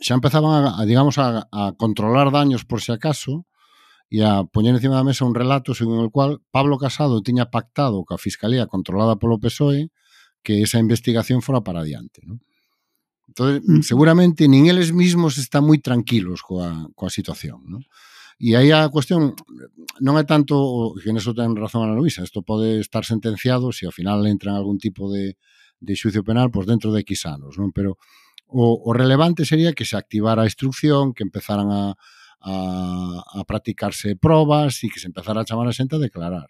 [0.00, 3.46] xa empezaban a, a digamos, a, a controlar daños por si acaso
[4.10, 8.04] e a poñer encima da mesa un relato según o cual Pablo Casado tiña pactado
[8.06, 9.90] ca Fiscalía controlada polo PSOE
[10.44, 12.20] que esa investigación fora para adiante.
[12.22, 12.38] Non?
[13.26, 17.82] Entón, seguramente nin eles mesmos están moi tranquilos coa, coa situación, non?
[18.36, 19.32] E aí a cuestión
[20.04, 23.88] non é tanto, que en eso ten razón Ana Luisa, isto pode estar sentenciado se
[23.88, 25.40] ao final entra en algún tipo de,
[25.80, 27.72] de xuicio penal pois dentro de X anos, non?
[27.72, 27.96] Pero
[28.46, 31.94] O, o relevante sería que se activara a instrucción, que empezaran a,
[32.44, 36.46] a, a practicarse probas e que se empezara a chamar a xente a declarar.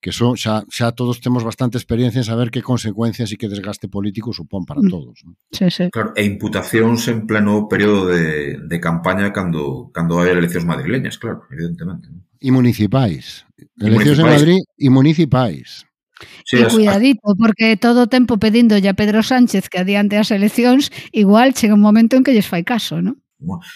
[0.00, 3.86] Que son, xa, xa todos temos bastante experiencia en saber que consecuencias e que desgaste
[3.86, 4.90] político supón para mm.
[4.90, 5.16] todos.
[5.22, 5.36] ¿no?
[5.52, 5.92] Sí, sí.
[5.94, 11.46] Claro, e imputacións en pleno período de, de campaña cando, cando hai eleccións madrileñas, claro,
[11.52, 12.10] evidentemente.
[12.10, 12.26] ¿no?
[12.40, 13.44] E municipais.
[13.76, 15.84] Eleccións en Madrid e municipais.
[16.44, 20.92] Sí, e cuidadito, porque todo o tempo pedíndolle a Pedro Sánchez que adiante as eleccións,
[21.10, 23.18] igual chega un momento en que lles fai caso, non?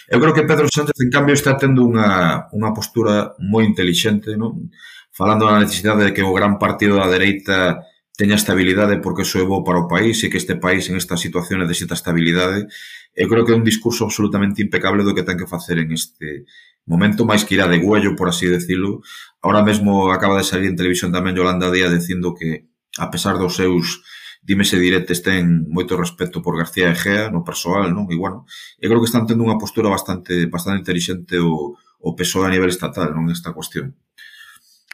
[0.07, 4.69] Eu creo que Pedro Sánchez, en cambio, está tendo unha, unha postura moi intelixente, non?
[5.15, 7.87] falando da necesidade de que o gran partido da dereita
[8.19, 11.15] teña estabilidade porque iso é bo para o país e que este país en esta
[11.15, 12.67] situación necesita estabilidade.
[13.15, 16.43] Eu creo que é un discurso absolutamente impecable do que ten que facer en este
[16.85, 19.01] momento máis que irá de guello, por así decirlo.
[19.41, 23.57] Ahora mesmo acaba de salir en televisión tamén Yolanda Díaz dicindo que, a pesar dos
[23.57, 24.05] seus
[24.45, 28.05] dimes e diretes, ten moito respeto por García Egea no persoal, non?
[28.13, 28.45] E, bueno,
[28.77, 32.69] eu creo que están tendo unha postura bastante bastante inteligente o, o PSOE a nivel
[32.69, 33.33] estatal, non?
[33.33, 33.97] Esta cuestión.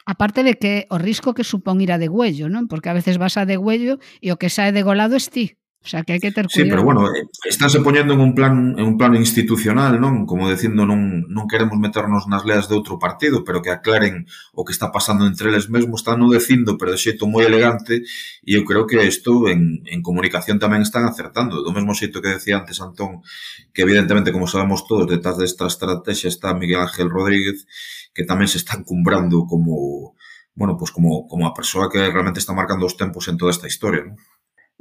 [0.08, 2.66] Aparte de que o risco que supón ir a de huello, non?
[2.66, 5.61] Porque a veces vas a de huello e o que sae de golado es ti.
[5.82, 6.62] O sea, que hai que ter cuidado.
[6.62, 10.30] Sí, pero bueno, eh, estánse poñendo en un plan en un plano institucional, non?
[10.30, 14.62] Como dicindo, non, non queremos meternos nas leas de outro partido, pero que aclaren o
[14.62, 18.06] que está pasando entre eles mesmos, están no dicindo, pero de xeito moi elegante,
[18.46, 21.66] e eu creo que isto en, en comunicación tamén están acertando.
[21.66, 23.26] Do mesmo xeito que decía antes Antón,
[23.74, 27.66] que evidentemente, como sabemos todos, detrás desta estrategia está Miguel Ángel Rodríguez,
[28.14, 30.14] que tamén se está encumbrando como
[30.54, 33.66] bueno, pues como, como a persoa que realmente está marcando os tempos en toda esta
[33.66, 34.20] historia, non?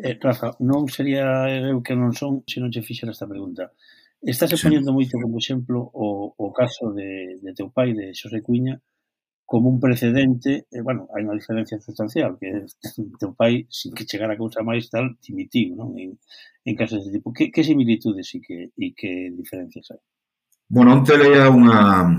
[0.04, 3.70] Eh, Rafa, non sería eu que non son se non che fixera esta pregunta.
[4.18, 4.66] Estás sí.
[4.66, 8.82] poñendo moito como exemplo o, o caso de, de teu pai, de Xosé Cuña,
[9.46, 12.66] como un precedente, eh, bueno, hai unha diferencia sustancial, que
[13.22, 15.94] teu pai, sin que chegara a cousa máis tal, dimitiu, non?
[16.02, 16.18] En,
[16.66, 17.30] en casos deste tipo.
[17.30, 20.02] Que, que similitudes e que, e que diferencias hai?
[20.66, 22.10] Bueno, onte leía unha...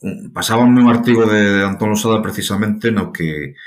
[0.00, 3.58] Un, pasábame un artigo de, de Antón Losada precisamente no que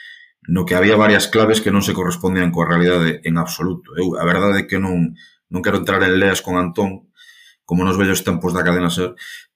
[0.48, 3.94] no que había varias claves que non se correspondían coa realidade en absoluto.
[3.94, 5.14] Eu, a verdade é que non,
[5.54, 7.12] non quero entrar en leas con Antón,
[7.66, 9.14] como nos vellos tempos da cadena ser,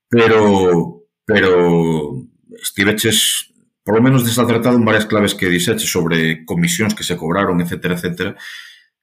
[0.07, 2.21] pero, pero
[2.61, 3.49] estiveches
[3.85, 7.93] por lo menos desacertado en varias claves que dixeches sobre comisións que se cobraron, etc,
[7.93, 8.33] etc,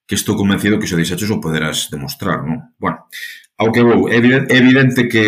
[0.06, 2.74] que estou convencido que se dixeches o poderás demostrar, non?
[2.78, 3.06] Bueno,
[3.58, 5.24] ao que vou, é evidente, é evidente que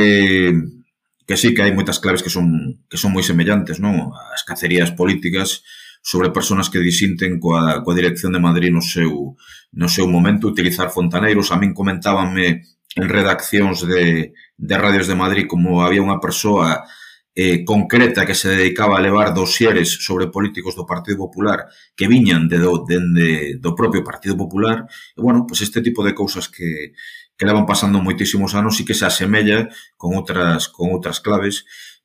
[1.25, 4.11] que sí que hai moitas claves que son que son moi semellantes, non?
[4.35, 5.63] As cacerías políticas,
[6.05, 9.41] sobre personas que disinten coa, coa dirección de Madrid no seu,
[9.73, 11.49] no seu momento, utilizar fontaneiros.
[11.49, 12.61] A min comentábanme
[12.93, 16.85] en redaccións de, de radios de Madrid como había unha persoa
[17.33, 22.53] eh, concreta que se dedicaba a levar dosieres sobre políticos do Partido Popular que viñan
[22.53, 24.85] de do, de, de, do propio Partido Popular.
[25.17, 26.93] E, bueno, pues este tipo de cousas que,
[27.33, 31.65] que levan pasando moitísimos anos e que se asemella con outras, con outras claves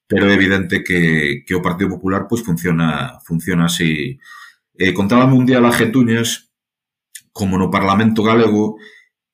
[0.09, 4.17] pero é evidente que, que o Partido Popular pois funciona funciona así.
[4.73, 6.49] Eh, contábame un día a Getuñas
[7.29, 8.81] como no Parlamento Galego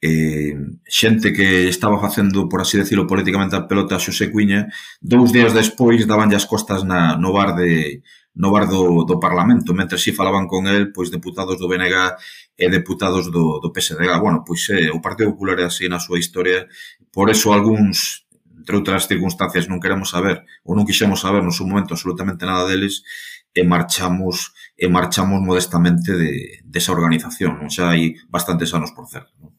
[0.04, 4.68] eh, xente que estaba facendo, por así decirlo, políticamente a pelota a Xosé Cuiña,
[5.00, 8.04] dous días despois daban as costas na, no bar de
[8.36, 12.20] no bar do, do Parlamento, mentre si falaban con el, pois deputados do BNG
[12.60, 14.12] e deputados do, do PSDG.
[14.20, 16.68] Bueno, pois eh, o Partido Popular é así na súa historia,
[17.16, 18.25] por eso algúns
[18.66, 22.66] entre outras circunstancias non queremos saber ou non quixemos saber no seu momento absolutamente nada
[22.66, 23.06] deles
[23.54, 29.30] e marchamos e marchamos modestamente de, desa organización, non xa hai bastantes anos por certo.
[29.38, 29.54] Non?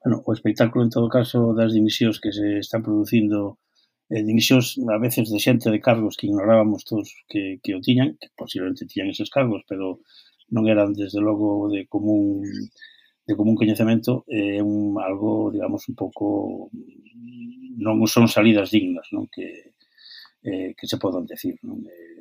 [0.00, 3.60] Bueno, o espectáculo en todo caso das dimisións que se están producindo
[4.08, 8.16] eh, dimisións a veces de xente de cargos que ignorábamos todos que, que o tiñan,
[8.16, 10.00] que posiblemente tiñan esos cargos, pero
[10.48, 12.48] non eran desde logo de común
[13.28, 16.26] de común coñecemento eh, é eh, un algo, digamos, un pouco
[17.80, 19.72] non son salidas dignas, non que
[20.44, 21.80] eh, que se podan decir, non?
[21.84, 22.20] Eh,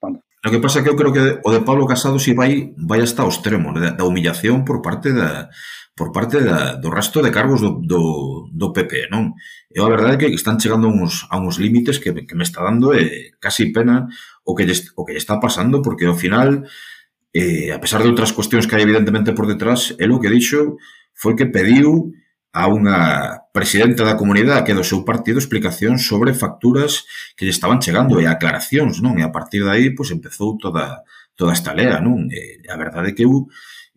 [0.00, 0.24] vamos.
[0.46, 3.02] O que pasa é que eu creo que o de Pablo Casado si vai vai
[3.02, 5.50] hasta o extremo da, da humillación por parte da
[5.96, 9.32] por parte da, do resto de cargos do, do, do PP, non?
[9.72, 12.44] E a verdade é que están chegando a uns, a uns límites que, que me
[12.44, 14.06] está dando eh, casi pena
[14.44, 16.68] o que, lle, o que lle está pasando, porque ao final,
[17.32, 20.76] eh, a pesar de outras cuestións que hai evidentemente por detrás, é o que dixo
[21.16, 22.12] foi que pediu
[22.56, 22.98] a unha
[23.52, 27.04] presidenta da comunidade que do seu partido explicacións sobre facturas
[27.36, 29.20] que lle estaban chegando e aclaracións, non?
[29.20, 31.04] E a partir de aí, pois, empezou toda,
[31.36, 32.32] toda esta lea, non?
[32.32, 33.44] E a verdade é que eu,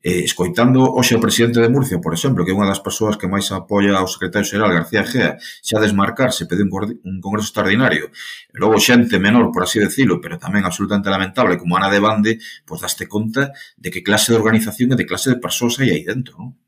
[0.03, 3.31] eh, escoitando hoxe o presidente de Murcia, por exemplo, que é unha das persoas que
[3.31, 6.71] máis apoia ao secretario xeral García Gea, xa desmarcarse, pede un,
[7.07, 8.11] un congreso extraordinario,
[8.51, 12.31] e logo xente menor, por así decirlo, pero tamén absolutamente lamentable, como Ana de Bande,
[12.67, 16.03] pois daste conta de que clase de organización e de clase de persoas hai aí
[16.03, 16.59] dentro, non?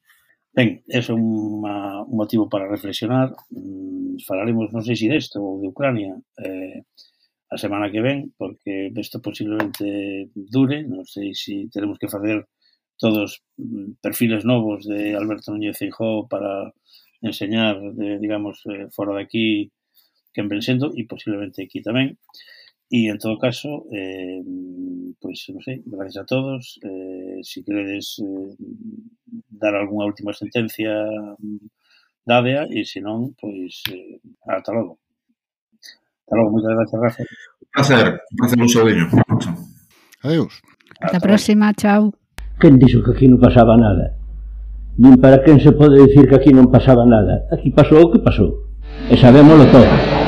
[0.54, 1.64] Ben, ese é un,
[2.12, 3.32] un motivo para reflexionar.
[3.56, 6.12] Mm, falaremos, non sei se desto ou de Ucrania,
[6.43, 6.84] eh,
[7.52, 12.47] a semana que ven, porque isto posiblemente dure, non sei se teremos que facer
[12.99, 16.72] todos mm, perfiles novos de Alberto Núñez Feijó para
[17.22, 19.72] enseñar, de, digamos, eh, fora daqui
[20.36, 22.20] quen ven sendo e posiblemente aquí tamén.
[22.92, 24.44] E en todo caso, eh,
[25.16, 26.76] pois non sei, gracias a todos.
[26.84, 28.52] Eh, si queredes eh,
[29.48, 30.92] dar algunha última sentencia
[31.39, 31.72] mm,
[32.28, 35.00] dádea e se non, pois eh, ata logo.
[36.28, 37.24] Ata logo, moitas gracias, Rafa.
[37.24, 39.08] Un placer, un placer, un saudinho.
[40.28, 40.60] Adeus.
[41.00, 42.12] Ata, a próxima, chao.
[42.60, 44.20] Quen dixo que aquí non pasaba nada?
[45.00, 47.48] Nin para quen se pode dicir que aquí non pasaba nada.
[47.56, 48.68] Aquí pasou o que pasou.
[49.08, 50.20] E eh, sabémoslo todo.